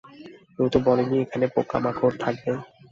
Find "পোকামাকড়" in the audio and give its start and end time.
1.55-2.15